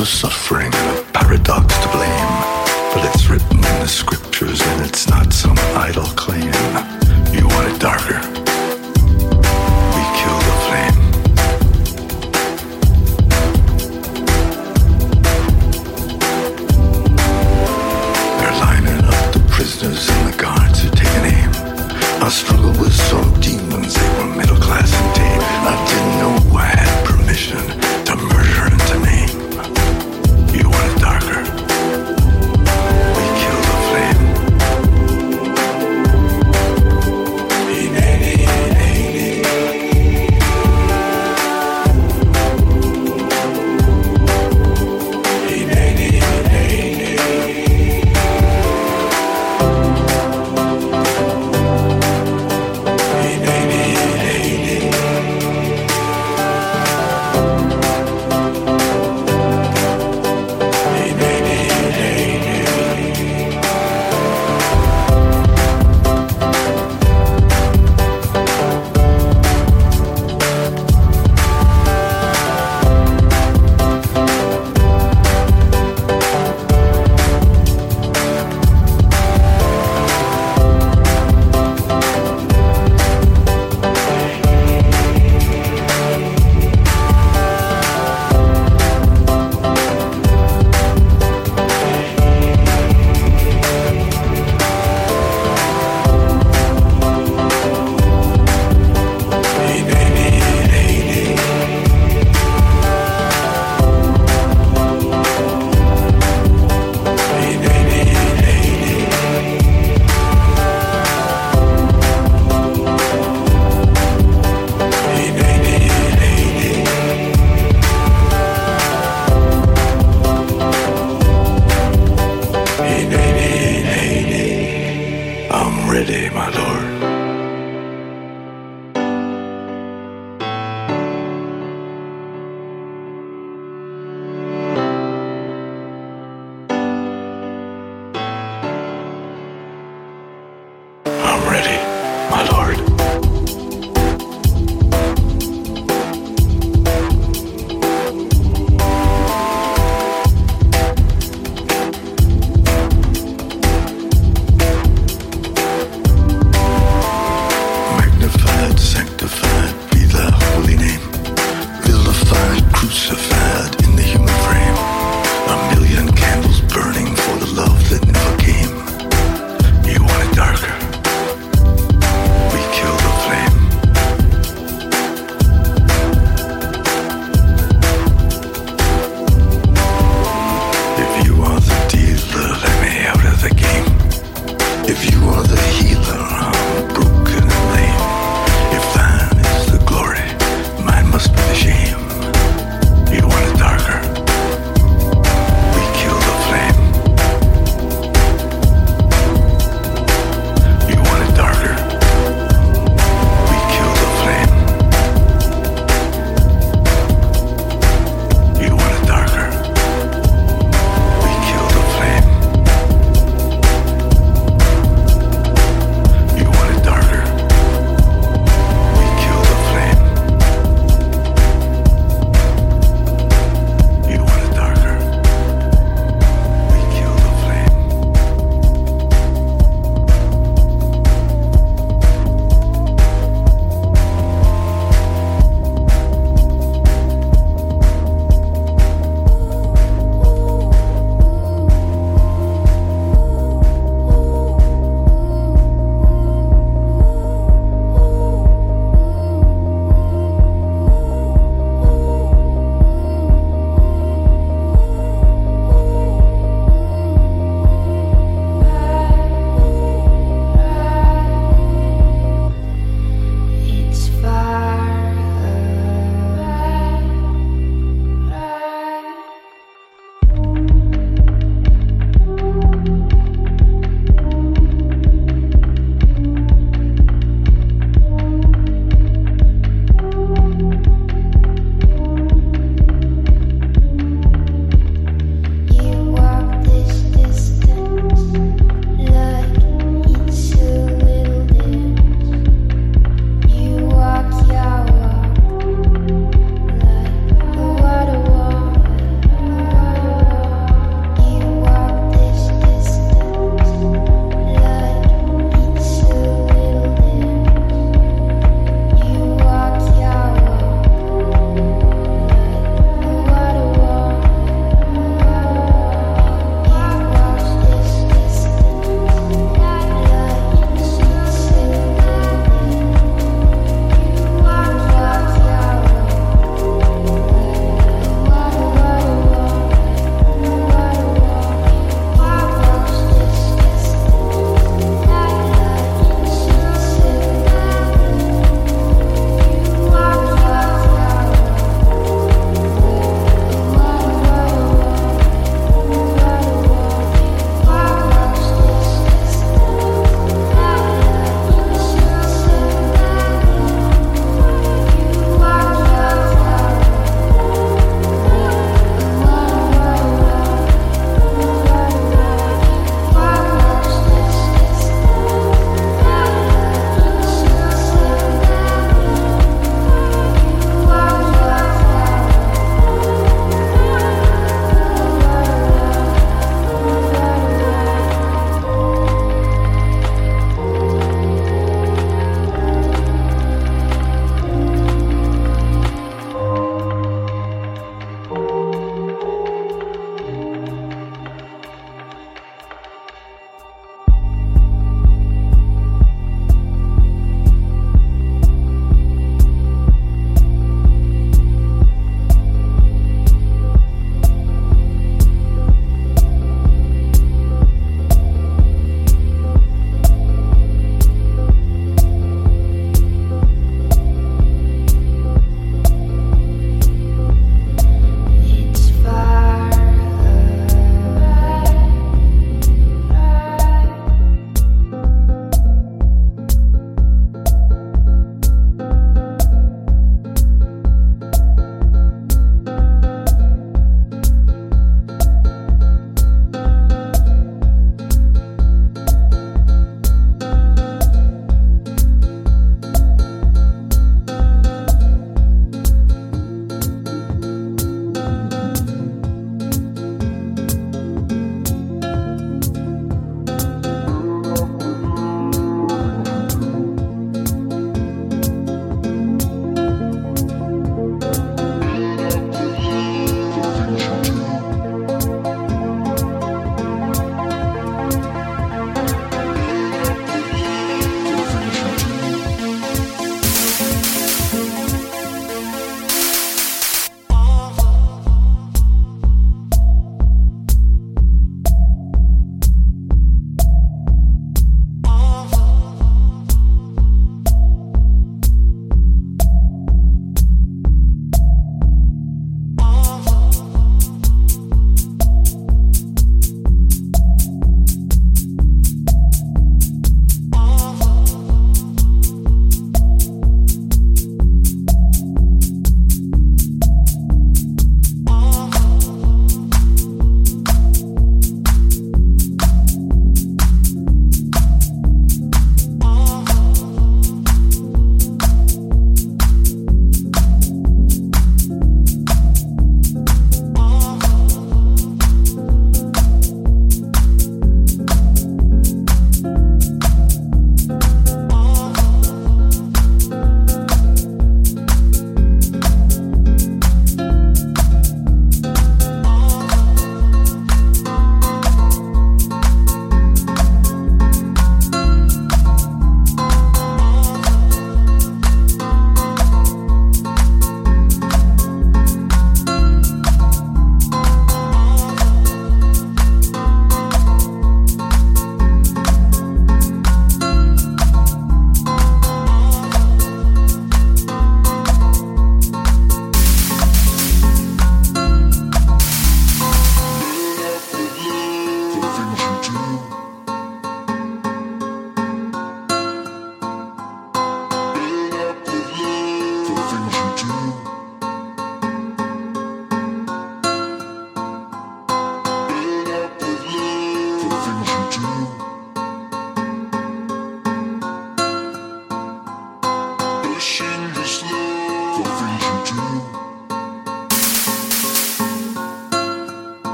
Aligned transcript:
If 0.00 0.06
blame. 1.90 2.30
But 2.94 3.12
it's 3.12 3.28
written 3.28 3.56
in 3.56 3.80
the 3.80 3.88
scriptures 3.88 4.60
and 4.62 4.86
it's 4.86 5.08
not 5.08 5.32
some 5.32 5.58
idle 5.74 6.06
the 6.14 6.57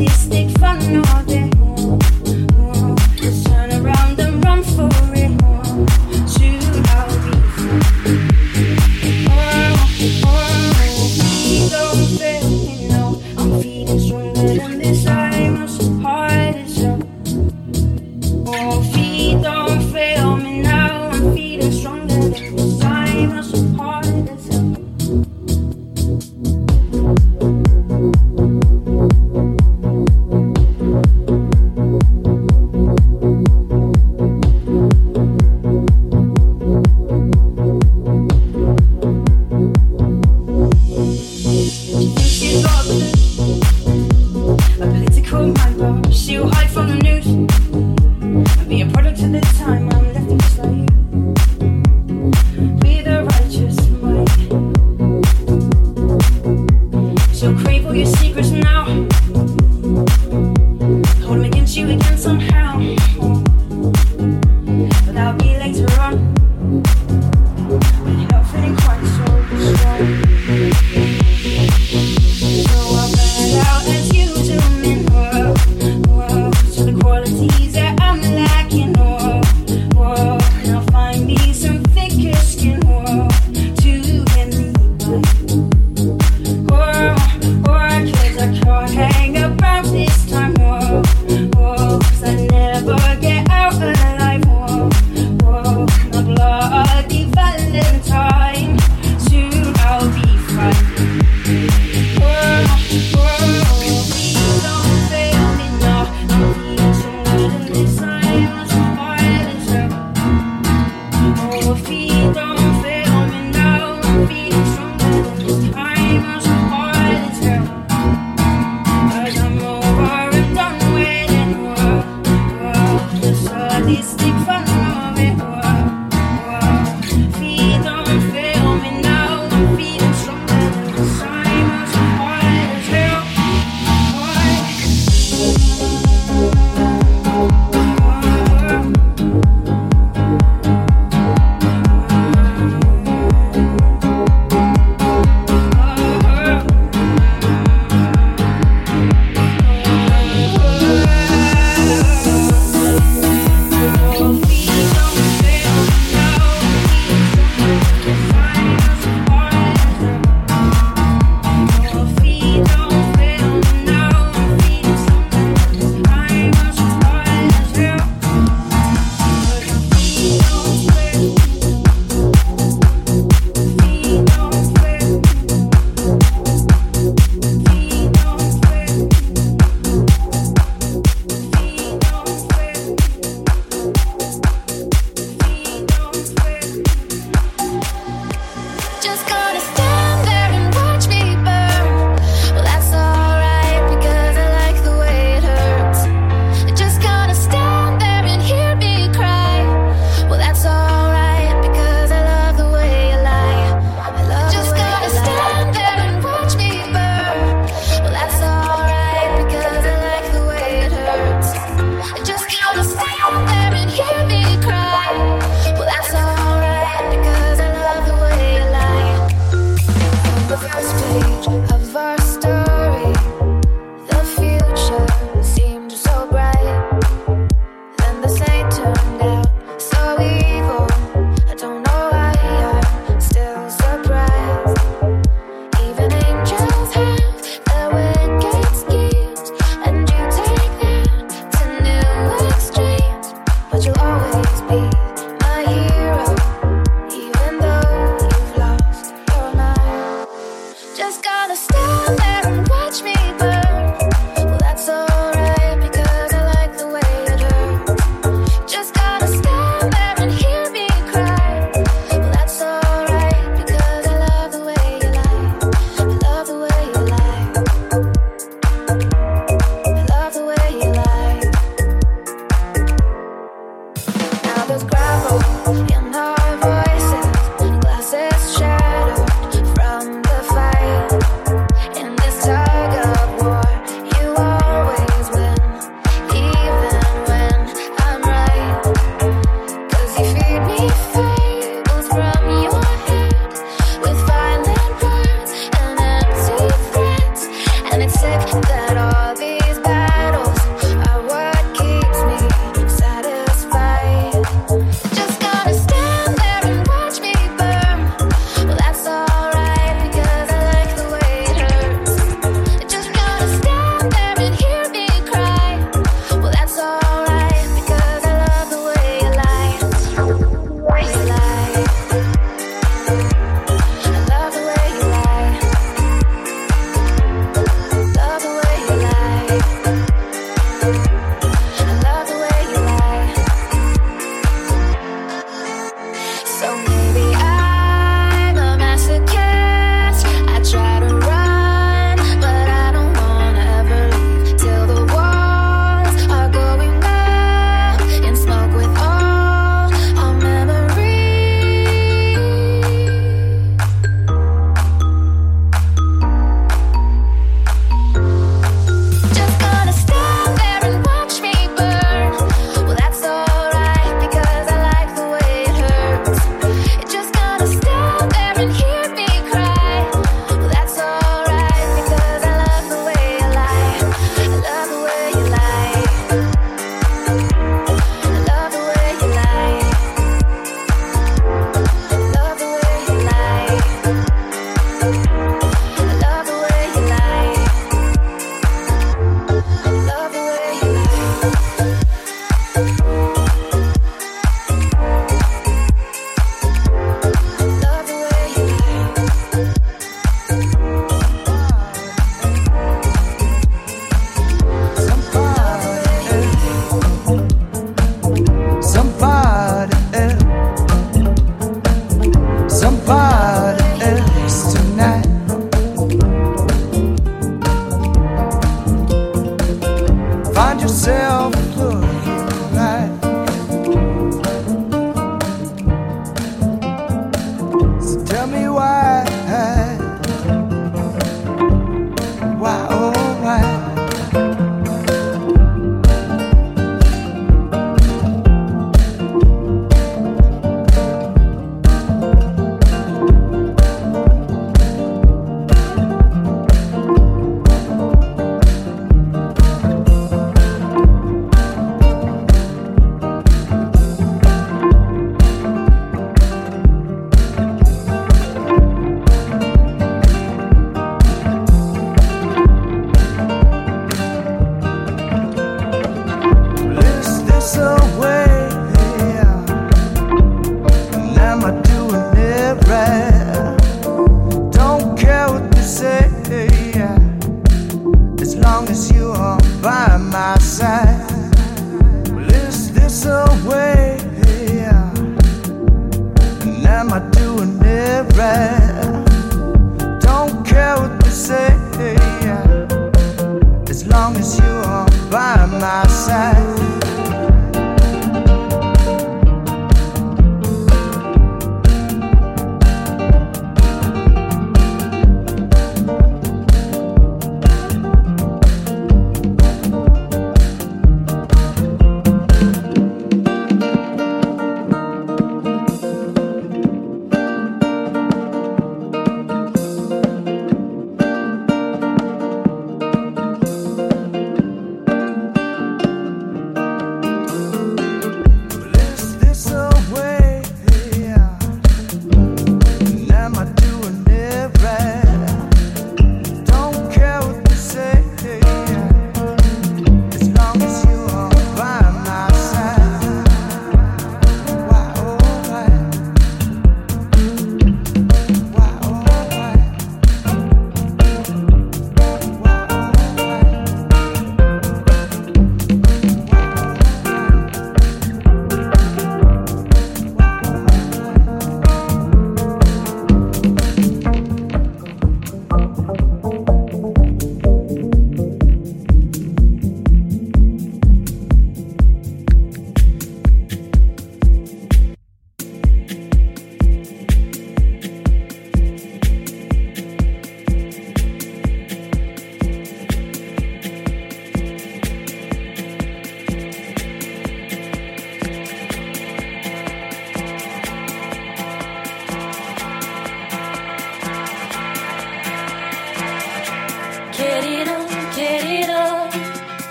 I'm 0.00 0.06
feeding 0.06 1.19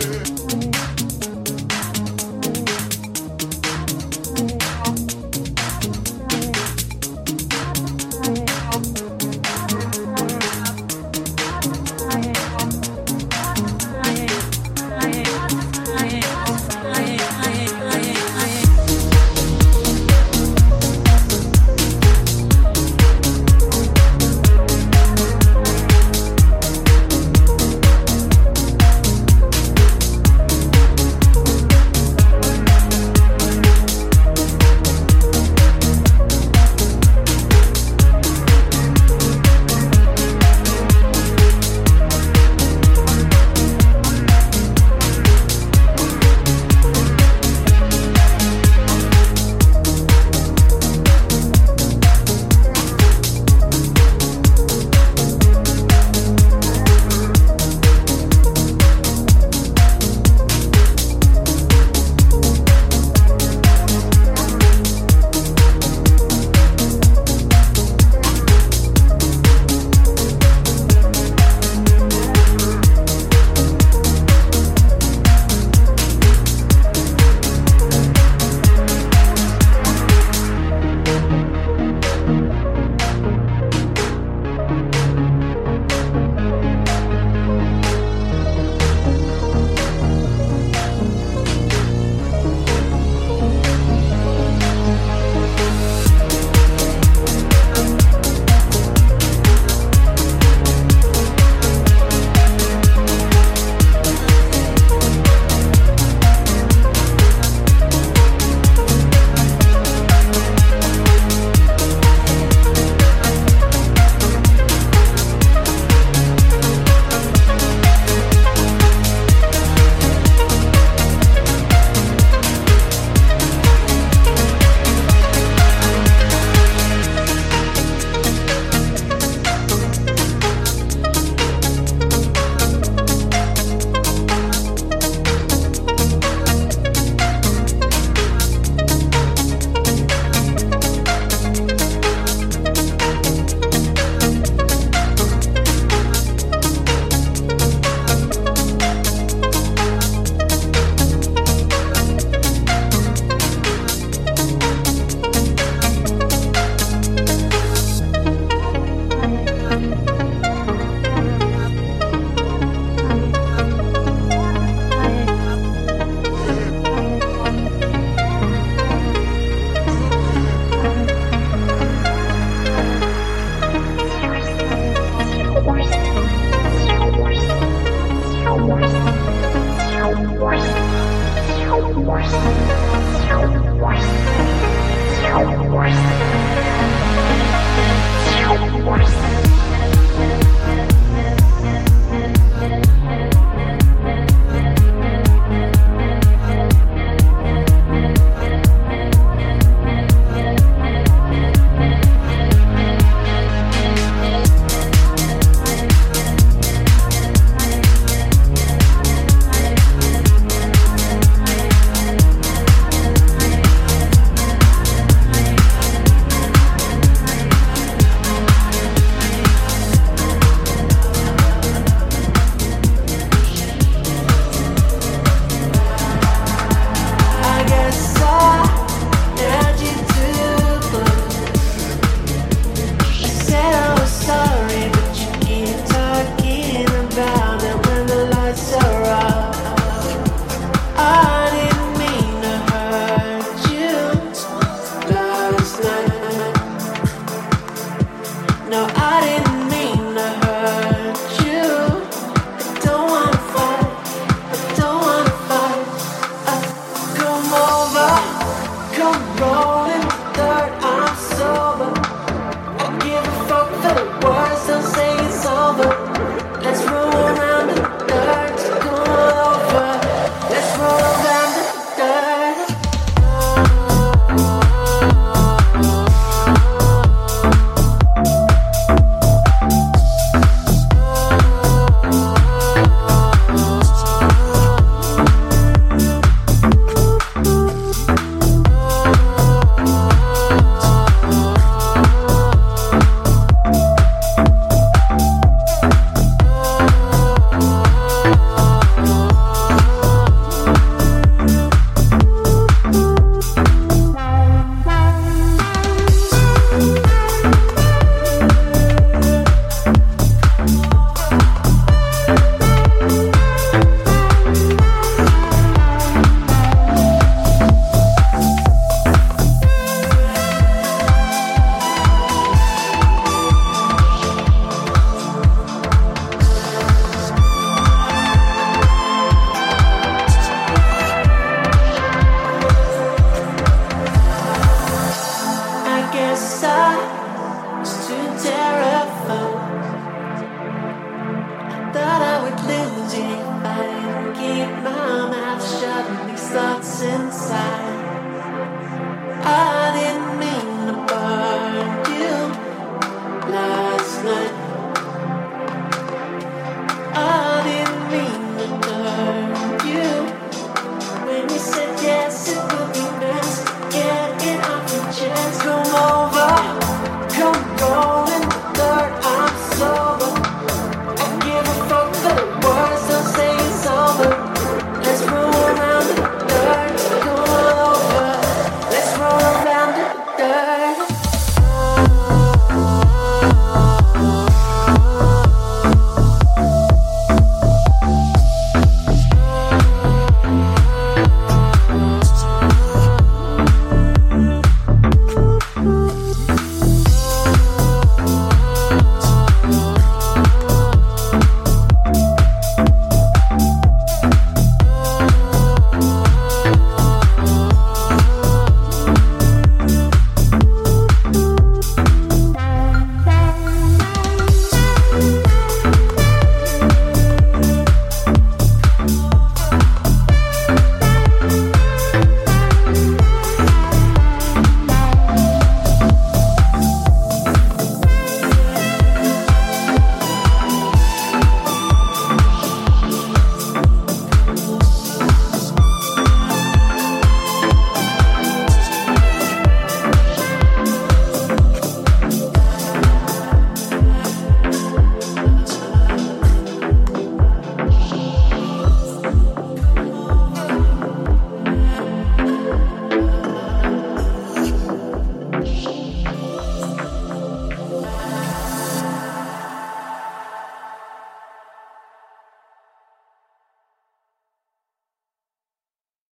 yeah. 0.00 0.39